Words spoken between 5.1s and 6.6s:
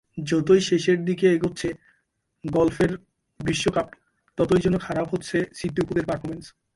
হচ্ছে সিদ্দিকুরের পারফরম্যান্স।